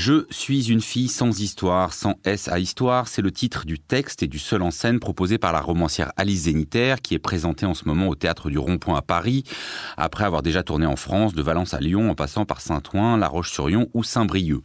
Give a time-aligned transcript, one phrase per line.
[0.00, 4.22] Je suis une fille sans histoire, sans S à histoire, c'est le titre du texte
[4.22, 7.74] et du seul en scène proposé par la romancière Alice Zénitaire qui est présentée en
[7.74, 9.42] ce moment au théâtre du Rond-Point à Paris,
[9.96, 13.26] après avoir déjà tourné en France, de Valence à Lyon, en passant par Saint-Ouen, La
[13.26, 14.62] Roche-sur-Yon ou Saint-Brieuc.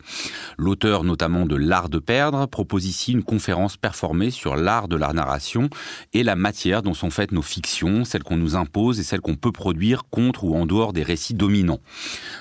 [0.60, 5.14] L'auteur notamment de L'art de perdre propose ici une conférence performée sur l'art de la
[5.14, 5.68] narration
[6.14, 9.34] et la matière dont sont faites nos fictions, celles qu'on nous impose et celles qu'on
[9.34, 11.82] peut produire contre ou en dehors des récits dominants.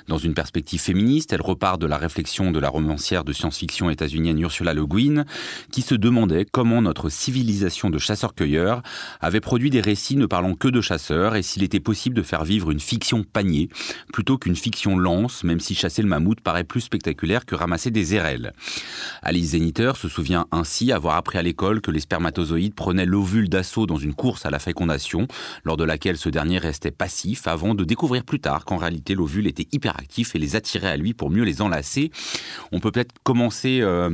[0.09, 4.39] Dans une perspective féministe, elle repart de la réflexion de la romancière de science-fiction états-unienne
[4.41, 5.25] Ursula Le Guin,
[5.71, 8.83] qui se demandait comment notre civilisation de chasseurs-cueilleurs
[9.21, 12.45] avait produit des récits ne parlant que de chasseurs et s'il était possible de faire
[12.45, 13.69] vivre une fiction panier
[14.13, 18.15] plutôt qu'une fiction lance, même si chasser le mammouth paraît plus spectaculaire que ramasser des
[18.15, 18.53] érelles.
[19.23, 23.87] Alice Zeniter se souvient ainsi avoir appris à l'école que les spermatozoïdes prenaient l'ovule d'assaut
[23.87, 25.29] dans une course à la fécondation,
[25.65, 29.47] lors de laquelle ce dernier restait passif avant de découvrir plus tard qu'en réalité l'ovule
[29.47, 32.11] était hyperactif et les attirait à lui pour mieux les enlacer.
[32.73, 34.11] On peut peut-être commencer, euh,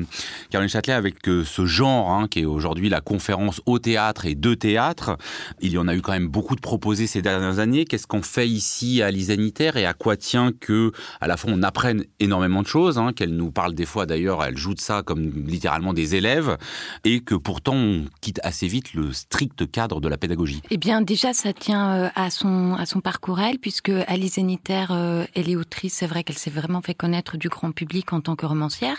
[0.51, 4.34] Caroline Châtelet, avec euh, ce genre hein, qui est aujourd'hui la conférence au théâtre et
[4.34, 5.17] de théâtre.
[5.61, 7.84] Il y en a eu quand même beaucoup de proposés ces dernières années.
[7.84, 11.62] Qu'est-ce qu'on fait ici à l'Isanitaire et à quoi tient que, à la fois, on
[11.62, 15.03] apprenne énormément de choses, hein, qu'elle nous parle des fois d'ailleurs, elle joue de ça
[15.03, 16.56] comme littéralement des élèves,
[17.05, 20.62] et que pourtant on quitte assez vite le strict cadre de la pédagogie.
[20.70, 24.91] Eh bien, déjà, ça tient euh, à son à son parcours elle, puisque Alice Zénitaire,
[25.34, 25.95] elle est autrice.
[25.95, 28.96] C'est vrai qu'elle s'est vraiment fait connaître du grand public en tant que romancière,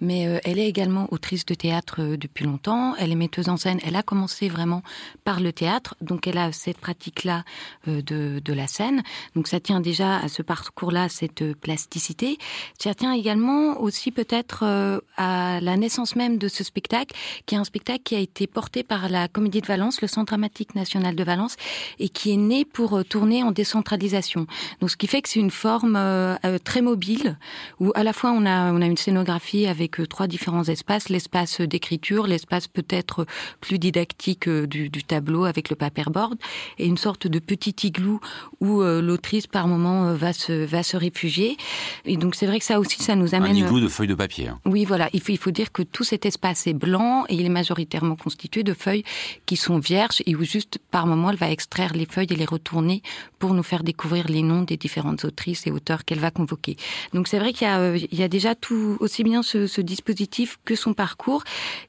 [0.00, 2.94] mais euh, elle est également autrice de théâtre euh, depuis longtemps.
[2.98, 3.80] Elle est metteuse en scène.
[3.84, 4.82] Elle a commencé vraiment
[5.24, 7.44] par le théâtre, donc elle a cette pratique-là
[7.88, 9.02] euh, de, de la scène.
[9.34, 12.38] Donc ça tient déjà à ce parcours-là, cette plasticité.
[12.78, 14.64] Ça tient également aussi peut-être
[15.16, 18.82] à la naissance même de ce spectacle, qui est un spectacle qui a été porté
[18.82, 21.56] par la Comédie de Valence, le Centre dramatique national de Valence,
[21.98, 24.46] et qui est né pour tourner en décentralisation.
[24.80, 25.98] Donc ce qui fait que c'est une forme
[26.64, 27.38] très mobile,
[27.78, 31.08] où à la fois on a, on a une scénographie avec euh, trois différents espaces,
[31.08, 33.26] l'espace d'écriture, l'espace peut-être
[33.60, 36.38] plus didactique euh, du, du, tableau avec le paperboard,
[36.78, 38.20] et une sorte de petit igloo
[38.60, 41.56] où euh, l'autrice par moment va se va se réfugier.
[42.04, 44.14] Et donc c'est vrai que ça aussi ça nous amène un igloo de feuilles de
[44.14, 44.48] papier.
[44.48, 44.58] Hein.
[44.66, 47.46] Oui voilà, il faut il faut dire que tout cet espace est blanc et il
[47.46, 49.04] est majoritairement constitué de feuilles
[49.46, 52.44] qui sont vierges et où juste par moment elle va extraire les feuilles et les
[52.44, 53.02] retourner
[53.38, 56.76] pour nous faire découvrir les noms des différentes autrices et auteurs qu'elle va convoquer.
[57.14, 58.69] Donc c'est vrai qu'il y a il y a déjà tout
[59.00, 61.44] aussi bien ce, ce, dispositif que son parcours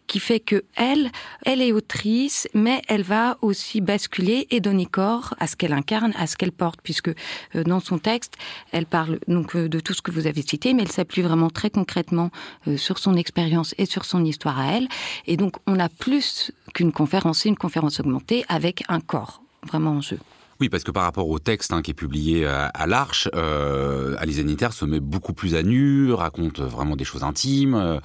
[0.08, 1.12] qui fait que elle,
[1.46, 6.14] elle est autrice, mais elle va aussi basculer et donner corps à ce qu'elle incarne,
[6.18, 7.10] à ce qu'elle porte, puisque
[7.56, 8.36] euh, dans son texte,
[8.72, 11.50] elle parle donc euh, de tout ce que vous avez cité, mais elle s'appuie vraiment
[11.50, 12.30] très concrètement
[12.68, 14.88] euh, sur son expérience et sur son histoire à elle.
[15.28, 20.02] Et donc, on a plus qu'une conférence, une conférence augmentée avec un corps vraiment en
[20.02, 20.20] jeu.
[20.62, 24.16] Oui, parce que par rapport au texte hein, qui est publié à, à l'Arche, euh,
[24.28, 28.00] Zeniter se met beaucoup plus à nu, raconte vraiment des choses intimes, euh,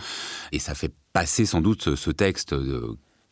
[0.52, 2.54] et ça fait passer sans doute ce, texte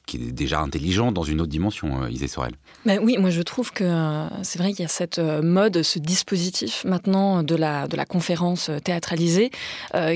[0.07, 2.53] qui est déjà intelligent dans une autre dimension, euh, Isée Sorel.
[2.85, 5.83] Ben oui, moi je trouve que euh, c'est vrai qu'il y a cette euh, mode,
[5.83, 9.51] ce dispositif maintenant de la, de la conférence théâtralisée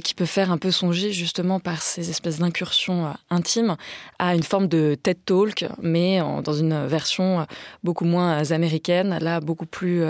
[0.03, 3.77] qui peut faire un peu songer justement par ces espèces d'incursions intimes
[4.19, 7.47] à une forme de TED Talk, mais dans une version
[7.85, 10.03] beaucoup moins américaine, là beaucoup plus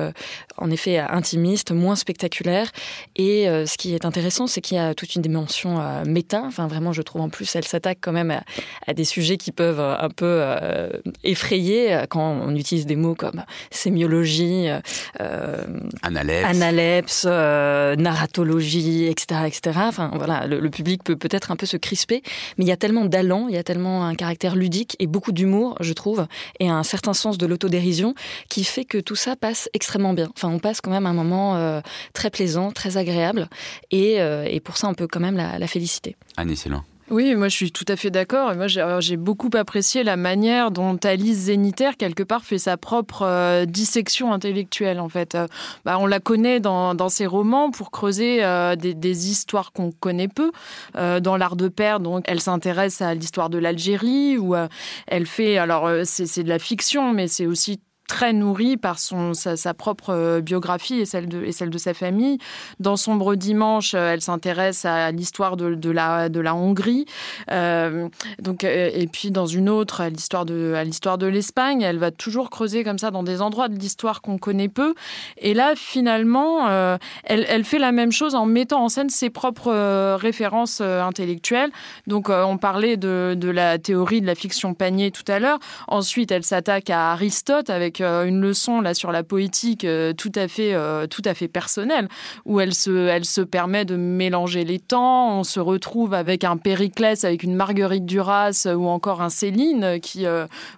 [0.56, 2.71] en effet intimiste, moins spectaculaire.
[3.17, 6.43] Et ce qui est intéressant, c'est qu'il y a toute une dimension méta.
[6.44, 8.41] Enfin vraiment, je trouve en plus, elle s'attaque quand même
[8.87, 10.91] à des sujets qui peuvent un peu euh,
[11.25, 14.69] effrayés quand on utilise des mots comme sémiologie,
[15.21, 15.65] euh,
[16.03, 19.79] analepse, analepse euh, narratologie, etc., etc.
[19.83, 22.23] Enfin voilà, le, le public peut peut-être un peu se crisper,
[22.56, 25.33] mais il y a tellement d'allant, il y a tellement un caractère ludique et beaucoup
[25.33, 26.27] d'humour, je trouve,
[26.61, 28.15] et un certain sens de l'autodérision
[28.49, 30.29] qui fait que tout ça passe extrêmement bien.
[30.35, 31.81] Enfin, on passe quand même un moment euh,
[32.12, 33.49] très plaisant, très agréable,
[33.91, 36.17] et, euh, et pour ça, on peut quand même la, la féliciter.
[36.37, 36.85] Anne Célan.
[37.11, 38.55] Oui, moi je suis tout à fait d'accord.
[38.55, 43.65] Moi j'ai beaucoup apprécié la manière dont Alice Zénitaire, quelque part, fait sa propre euh,
[43.65, 45.01] dissection intellectuelle.
[45.01, 45.47] En fait, euh,
[45.87, 50.50] bah, on la connaît dans, ses romans pour creuser euh, des, histoires qu'on connaît peu.
[50.94, 54.69] Dans l'art de père, donc elle s'intéresse à l'histoire de l'Algérie, euh,
[55.06, 59.75] elle fait, alors c'est de la fiction, mais c'est aussi très nourri par son sa,
[59.75, 62.38] propre euh, biographie et celle de et celle de sa famille.
[62.81, 67.05] Dans sombre dimanche euh, elle s'intéresse à l'histoire de, de la de la Hongrie.
[67.52, 68.08] Euh,
[68.43, 72.99] donc et puis dans une autre à l'histoire de l'Espagne elle va toujours creuser comme
[72.99, 74.94] ça dans des endroits de l'histoire qu'on connaît peu.
[75.37, 76.69] Et là finalement
[77.25, 81.70] elle, elle fait la même chose en mettant en scène ses propres références intellectuelles.
[82.06, 85.58] Donc on parlait de, de la théorie de la fiction panier tout à l'heure.
[85.88, 89.87] Ensuite elle s'attaque à Aristote avec avec une leçon là sur la poétique
[90.17, 90.75] tout à fait,
[91.09, 92.09] tout à fait personnelle,
[92.45, 95.39] où elle se, elle se permet de mélanger les temps.
[95.39, 100.27] On se retrouve avec un Périclès, avec une Marguerite Duras ou encore un Céline qui,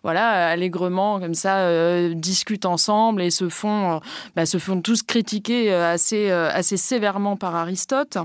[0.03, 4.01] voilà, allègrement comme ça discutent ensemble et se font,
[4.37, 8.19] bah, se font tous critiquer assez, assez sévèrement par Aristote.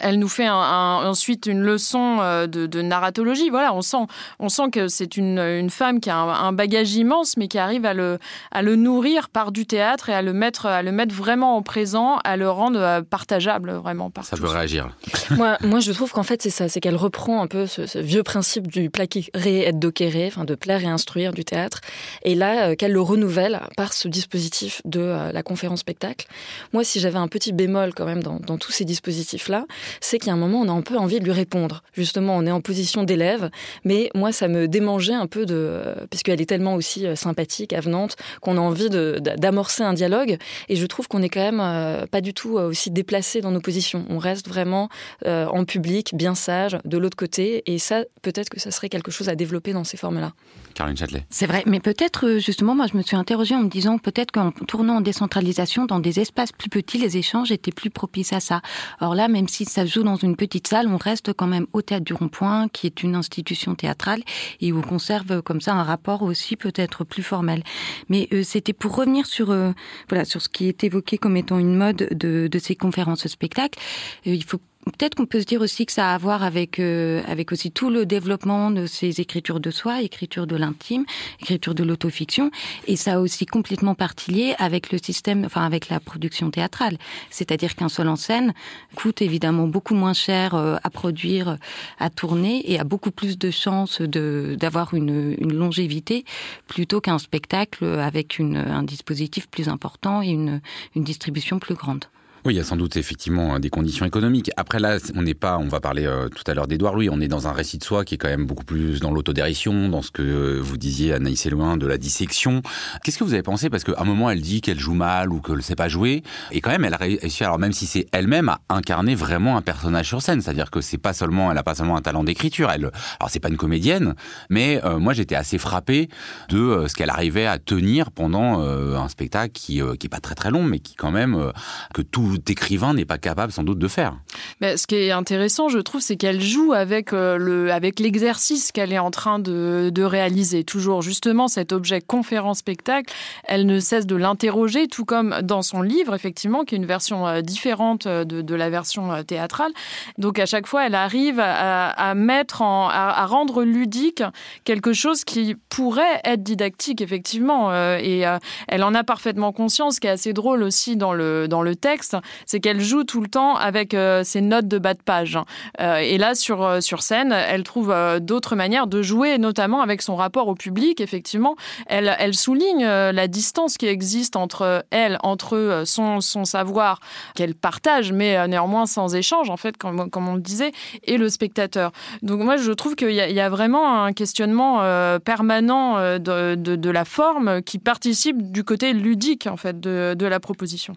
[0.00, 3.50] Elle nous fait ensuite une leçon euh, de, narratologie.
[3.50, 4.06] Voilà, on sent,
[4.38, 7.94] on sent que c'est une, femme qui a un, bagage immense, mais qui arrive à
[7.94, 8.18] le,
[8.50, 11.62] à le nourrir par du théâtre et à le mettre, à le mettre vraiment en
[11.62, 14.90] présent, à le rendre euh, partageable vraiment par Ça veut réagir.
[15.30, 18.22] moi, moi, je trouve qu'en fait, c'est ça, c'est qu'elle reprend un peu ce, vieux
[18.22, 21.80] principe du plaquer et docere, enfin de plaire et instruire du théâtre,
[22.22, 26.26] et là, euh, qu'elle le renouvelle par ce dispositif de la conférence spectacle.
[26.72, 29.66] Moi, si j'avais un petit bémol quand même dans, dans tous ces dispositifs-là,
[30.00, 31.82] c'est qu'il y a un moment, on a un peu envie de lui répondre.
[31.92, 33.50] Justement, on est en position d'élève,
[33.84, 38.16] mais moi, ça me démangeait un peu de, puisqu'elle est tellement aussi euh, sympathique, avenante,
[38.40, 40.38] qu'on a envie d'amorcer un dialogue.
[40.68, 43.50] Et je trouve qu'on est quand même euh, pas du tout euh, aussi déplacé dans
[43.50, 44.04] nos positions.
[44.08, 44.88] On reste vraiment
[45.24, 47.62] en public, bien sage, de l'autre côté.
[47.66, 50.32] Et ça, peut-être que ça serait quelque chose à développer dans ces formes-là.
[50.74, 51.24] Caroline Châtelet.
[51.30, 54.50] C'est vrai, mais peut-être justement, moi, je me suis interrogée en me disant peut-être qu'en
[54.50, 58.62] tournant en décentralisation dans des espaces plus petits, les échanges étaient plus propices à ça.
[59.00, 61.82] Or là, même si ça joue dans une petite salle, on reste quand même au
[61.82, 64.22] Théâtre du Rond-Point, qui est une institution théâtrale,
[64.60, 67.62] et on conserve comme ça un rapport aussi peut-être plus formel.
[68.08, 69.72] Mais euh, c'était pour revenir sur euh,
[70.08, 73.78] voilà sur ce qui est évoqué comme étant une mode de, de ces conférences spectacles.
[74.26, 74.60] Euh, il faut
[74.98, 77.70] Peut-être qu'on peut se dire aussi que ça a à voir avec euh, avec aussi
[77.70, 81.04] tout le développement de ces écritures de soi, écriture de l'intime,
[81.40, 82.50] écriture de l'autofiction,
[82.86, 86.98] et ça a aussi complètement partie avec le système, enfin avec la production théâtrale.
[87.30, 88.52] C'est-à-dire qu'un seul en scène
[88.94, 91.56] coûte évidemment beaucoup moins cher euh, à produire,
[91.98, 96.24] à tourner, et a beaucoup plus de chances de d'avoir une, une longévité
[96.66, 100.60] plutôt qu'un spectacle avec une, un dispositif plus important et une,
[100.94, 102.04] une distribution plus grande.
[102.46, 104.50] Oui, il y a sans doute effectivement des conditions économiques.
[104.56, 107.20] Après là, on n'est pas, on va parler euh, tout à l'heure d'Edouard Louis, on
[107.20, 110.00] est dans un récit de soi qui est quand même beaucoup plus dans l'autodérision, dans
[110.00, 112.62] ce que vous disiez Anaïs Elouin de la dissection.
[113.04, 113.68] Qu'est-ce que vous avez pensé?
[113.68, 116.22] Parce qu'à un moment, elle dit qu'elle joue mal ou qu'elle ne sait pas jouer,
[116.50, 119.62] et quand même, elle a réussi, alors même si c'est elle-même, à incarner vraiment un
[119.62, 120.40] personnage sur scène.
[120.40, 122.70] C'est-à-dire que c'est pas seulement, elle a pas seulement un talent d'écriture.
[122.70, 122.90] Elle,
[123.20, 124.14] alors c'est pas une comédienne,
[124.48, 126.08] mais euh, moi j'étais assez frappé
[126.48, 130.34] de euh, ce qu'elle arrivait à tenir pendant un spectacle qui, qui est pas très
[130.34, 131.52] très long, mais qui quand même
[131.92, 134.14] que tout écrivain n'est pas capable sans doute de faire.
[134.60, 138.72] Mais ce qui est intéressant, je trouve, c'est qu'elle joue avec euh, le avec l'exercice
[138.72, 140.64] qu'elle est en train de, réaliser.
[140.64, 143.12] Toujours justement cet objet conférence-spectacle,
[143.44, 147.28] elle ne cesse de l'interroger, tout comme dans son livre, effectivement, qui est une version
[147.28, 149.72] euh, différente euh, de, la version théâtrale.
[150.18, 154.22] Donc à chaque fois, elle arrive à, à mettre en, à, rendre ludique
[154.64, 157.72] quelque chose qui pourrait être didactique, effectivement.
[157.98, 158.24] Et
[158.68, 161.76] elle en a parfaitement conscience, ce qui est assez drôle aussi dans le dans le
[161.76, 165.38] texte, c'est qu'elle joue tout le temps avec euh, ses notes de bas de page.
[165.80, 170.02] Euh, et là, sur, euh, sur scène, elle trouve d'autres manières de jouer, notamment avec
[170.02, 171.00] son rapport au public.
[171.00, 171.56] Effectivement,
[171.86, 177.00] elle, souligne la distance qui existe entre elle, entre son, son savoir
[177.34, 180.72] qu'elle partage, mais néanmoins sans échange, en fait, comme, comme on le disait,
[181.04, 181.92] et le spectateur.
[182.22, 184.78] Donc moi, je trouve qu'il y, a vraiment un questionnement
[185.20, 190.96] permanent de, la forme qui participe du côté ludique, en fait, de la proposition.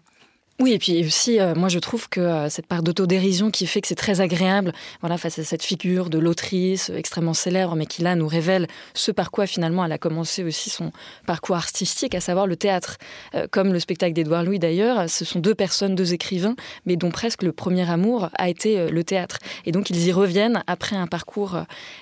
[0.60, 3.82] Oui, et puis aussi, euh, moi je trouve que euh, cette part d'autodérision qui fait
[3.82, 8.04] que c'est très agréable, voilà, face à cette figure de l'autrice extrêmement célèbre, mais qui
[8.04, 10.92] là nous révèle ce par quoi finalement elle a commencé aussi son
[11.26, 12.98] parcours artistique, à savoir le théâtre.
[13.34, 16.56] Euh, comme le spectacle d'Édouard Louis d'ailleurs, ce sont deux personnes, deux écrivains,
[16.86, 19.40] mais dont presque le premier amour a été le théâtre.
[19.66, 21.58] Et donc ils y reviennent après un parcours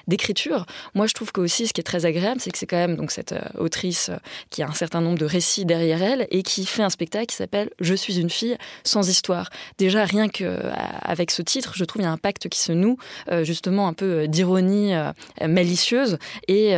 [0.08, 0.65] d'écriture.
[0.93, 2.98] Moi je trouve que aussi ce qui est très agréable, c'est que c'est quand même
[2.98, 4.12] donc cette autrice
[4.50, 7.38] qui a un certain nombre de récits derrière elle et qui fait un spectacle qui
[7.38, 8.40] s'appelle Je suis une fille
[8.83, 9.50] sans histoire.
[9.77, 10.71] Déjà, rien que euh,
[11.01, 12.98] avec ce titre, je trouve il y a un pacte qui se noue,
[13.31, 14.93] euh, justement un peu euh, d'ironie
[15.48, 16.17] malicieuse
[16.48, 16.75] et,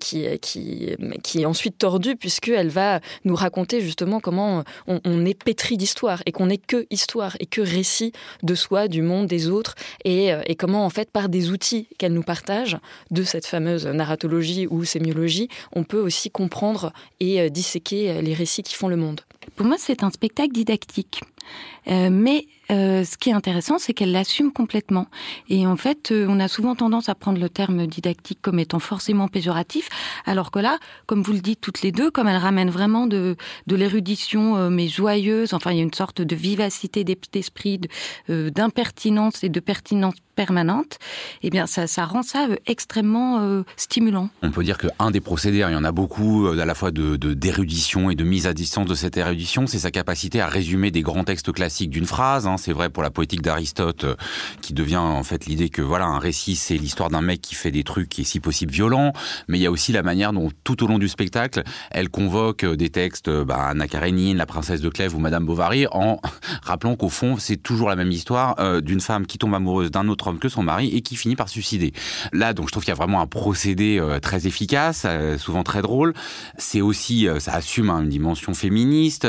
[0.00, 6.32] qui est ensuite tordue puisqu'elle va nous raconter justement comment on, est pétri d'histoire et
[6.32, 8.12] qu'on n'est que histoire et que récit
[8.42, 9.74] de soi, du monde, des autres
[10.04, 12.78] et, et comment en fait par des outils qu'elle nous partage
[13.10, 18.74] de cette fameuse narratologie ou sémiologie, on peut aussi comprendre et disséquer les récits qui
[18.74, 19.20] font le monde.
[19.56, 20.99] Pour moi, c'est un spectacle didactique.
[21.00, 21.39] politikk.
[21.86, 25.06] Mais euh, ce qui est intéressant, c'est qu'elle l'assume complètement.
[25.48, 28.78] Et en fait, euh, on a souvent tendance à prendre le terme didactique comme étant
[28.78, 29.88] forcément péjoratif,
[30.24, 33.36] alors que là, comme vous le dites toutes les deux, comme elle ramène vraiment de,
[33.66, 37.80] l'érudition, euh, mais joyeuse, enfin, il y a une sorte de vivacité d'esprit,
[38.28, 40.98] d'impertinence et de pertinence permanente,
[41.42, 44.30] eh bien, ça, ça rend ça extrêmement stimulant.
[44.42, 46.90] On peut dire qu'un des procédés, hein, il y en a beaucoup, à la fois
[46.90, 50.90] de d'érudition et de mise à distance de cette érudition, c'est sa capacité à résumer
[50.90, 52.46] des grands textes classiques d'une phrase.
[52.46, 54.14] Hein, c'est vrai pour la poétique d'Aristote, euh,
[54.60, 57.70] qui devient en fait l'idée que voilà un récit c'est l'histoire d'un mec qui fait
[57.70, 59.12] des trucs est si possible violent,
[59.48, 62.64] mais il y a aussi la manière dont tout au long du spectacle, elle convoque
[62.64, 66.20] euh, des textes, euh, bah, Anna Karenine, la princesse de Clèves ou Madame Bovary, en
[66.62, 70.28] rappelant qu'au fond c'est toujours la même histoire d'une femme qui tombe amoureuse d'un autre
[70.28, 71.92] homme que son mari et qui finit par suicider.
[72.32, 75.06] Là donc je trouve qu'il y a vraiment un procédé très efficace,
[75.38, 76.14] souvent très drôle.
[76.58, 79.26] C'est aussi ça assume hein, une dimension féministe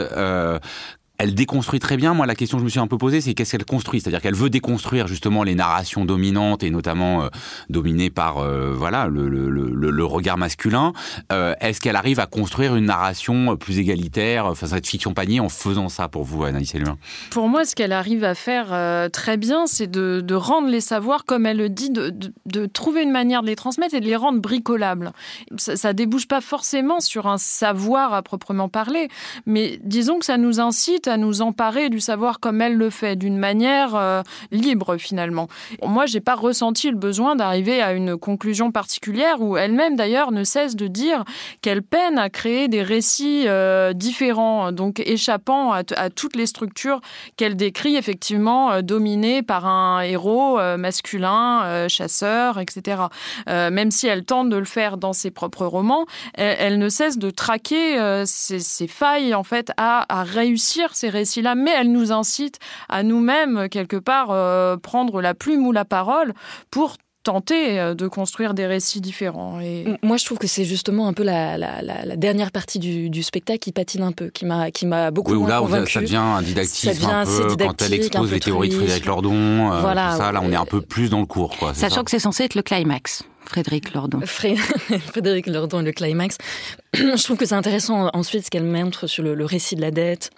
[1.21, 2.15] elle déconstruit très bien.
[2.15, 4.01] Moi, la question que je me suis un peu posée, c'est qu'est-ce qu'elle construit?
[4.01, 7.27] C'est-à-dire qu'elle veut déconstruire justement les narrations dominantes et notamment euh,
[7.69, 10.93] dominées par euh, voilà le, regard masculin.
[11.31, 15.49] Euh, est-ce qu'elle arrive à construire une narration plus égalitaire, enfin cette fiction panier, en
[15.49, 16.97] faisant ça pour vous, Anaïs Elluin
[17.29, 21.45] Pour moi, ce qu'elle arrive à faire très bien, c'est de, rendre les savoirs, comme
[21.45, 25.11] elle le dit, de, trouver une manière de les transmettre et de les rendre bricolables.
[25.57, 29.07] Ça, ça débouche pas forcément sur un savoir à proprement parler,
[29.45, 33.15] mais disons que ça nous incite à nous emparer du savoir comme elle le fait,
[33.15, 35.47] d'une manière euh, libre finalement.
[35.83, 40.43] Moi, j'ai pas ressenti le besoin d'arriver à une conclusion particulière où elle-même d'ailleurs ne
[40.43, 41.23] cesse de dire
[41.61, 47.01] qu'elle peine à créer des récits euh, différents, donc échappant à, toutes les structures
[47.35, 53.03] qu'elle décrit effectivement euh, dominées par un héros masculin, chasseur, etc.
[53.47, 57.29] même si elle tente de le faire dans ses propres romans, elle, ne cesse de
[57.29, 63.03] traquer ses, failles en fait à, à réussir ces récits-là, mais elle nous incite à
[63.03, 66.33] nous-mêmes, quelque part, euh, prendre la plume ou la parole
[66.69, 69.59] pour tenter euh, de construire des récits différents.
[69.59, 69.85] Et...
[70.01, 71.57] Moi, je trouve que c'est justement un peu la,
[72.15, 75.61] dernière partie du, spectacle qui patine un peu, qui m'a qui m'a beaucoup oui, là,
[75.87, 79.71] Ça devient un didactisme un peu quand elle expose les théories de Frédéric Lordon.
[79.71, 81.55] Euh, voilà, ça, là, on est un peu plus dans le cours.
[81.57, 83.23] Quoi, Sachant que c'est censé être le climax.
[83.45, 84.21] Frédéric Lordon.
[84.25, 86.37] Frédéric Lordon, le climax.
[86.93, 90.31] je trouve que c'est intéressant ensuite ce qu'elle montre sur le récit de la dette,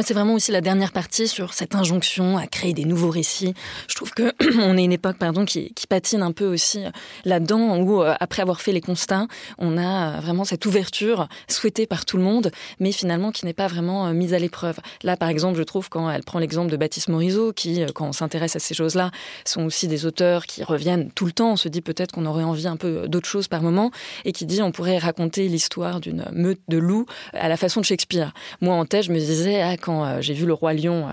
[0.00, 3.52] c'est vraiment aussi la dernière partie sur cette injonction à créer des nouveaux récits.
[3.88, 6.80] Je trouve que on est une époque, pardon, qui, patine un peu aussi
[7.26, 9.26] là-dedans, où euh, après avoir fait les constats,
[9.58, 13.66] on a vraiment cette ouverture souhaitée par tout le monde, mais finalement qui n'est pas
[13.66, 14.78] vraiment euh, mise à l'épreuve.
[15.02, 18.08] Là, par exemple, je trouve quand elle prend l'exemple de Baptiste Morisot, qui, euh, quand
[18.08, 19.10] on s'intéresse à ces choses-là,
[19.44, 21.52] sont aussi des auteurs qui reviennent tout le temps.
[21.52, 23.90] On se dit peut-être qu'on aurait envie un peu d'autre chose par moment,
[24.24, 27.84] et qui dit on pourrait raconter l'histoire d'une meute de loups à la façon de
[27.84, 28.32] Shakespeare.
[28.62, 31.12] Moi, en tête, je me disais ah, quand euh, j'ai vu Le Roi Lion, euh,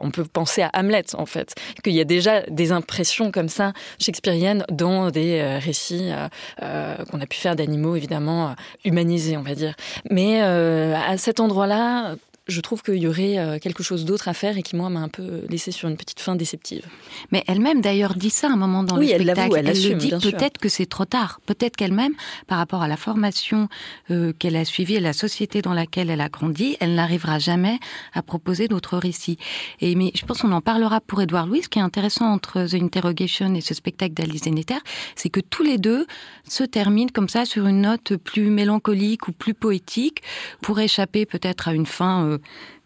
[0.00, 1.54] on peut penser à Hamlet, en fait.
[1.84, 6.10] Qu'il y a déjà des impressions comme ça shakespeariennes dans des euh, récits
[6.58, 9.74] qu'on a pu faire d'animaux, évidemment, humanisés, on va dire.
[10.10, 14.58] Mais à cet endroit-là, je trouve qu'il y aurait euh, quelque chose d'autre à faire
[14.58, 16.84] et qui, moi, m'a un peu laissé sur une petite fin déceptive.
[17.32, 19.56] Mais elle-même, d'ailleurs, dit ça à un moment dans le spectacle.
[19.56, 21.40] Elle, elle, elle le dit peut-être que c'est trop tard.
[21.46, 22.12] Peut-être qu'elle-même,
[22.46, 23.68] par rapport à la formation
[24.10, 27.78] euh, qu'elle a suivie et la société dans laquelle elle a grandi, elle n'arrivera jamais
[28.12, 29.38] à proposer d'autres récits.
[29.80, 31.62] Et mais je pense qu'on en parlera pour Édouard Louis.
[31.62, 34.78] Ce qui est intéressant entre The Interrogation et ce spectacle d'Alice Zennetter,
[35.16, 36.06] c'est que tous les deux
[36.46, 40.22] se terminent comme ça sur une note plus mélancolique ou plus poétique
[40.60, 42.26] pour échapper peut-être à une fin...
[42.26, 42.33] Euh,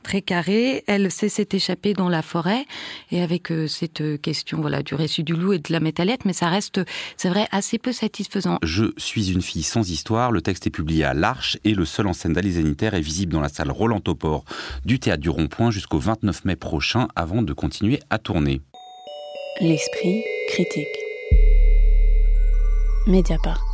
[0.03, 0.85] très carré.
[0.87, 2.65] Elle sait s'est échappée dans la forêt
[3.11, 6.25] et avec euh, cette euh, question voilà du récit du loup et de la métallette,
[6.25, 6.81] mais ça reste,
[7.17, 8.59] c'est vrai, assez peu satisfaisant.
[8.63, 10.33] Je suis une fille sans histoire.
[10.33, 13.41] Le texte est publié à l'Arche et le seul en scène d'Alice est visible dans
[13.41, 14.45] la salle Roland Topor
[14.85, 18.61] du théâtre du Rond-Point jusqu'au 29 mai prochain avant de continuer à tourner.
[19.61, 20.87] L'esprit critique.
[23.07, 23.68] Mediapart.